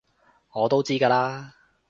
[0.53, 1.51] 我都知㗎喇